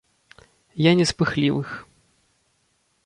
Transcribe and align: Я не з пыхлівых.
Я 0.85 0.91
не 0.99 1.05
з 1.11 1.15
пыхлівых. 1.19 1.69